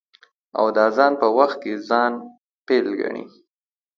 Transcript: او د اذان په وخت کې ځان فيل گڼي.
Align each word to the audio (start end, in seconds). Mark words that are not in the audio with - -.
او 0.57 0.65
د 0.75 0.77
اذان 0.89 1.13
په 1.21 1.27
وخت 1.37 1.57
کې 1.63 1.73
ځان 1.89 2.11
فيل 2.65 2.87
گڼي. 2.99 3.25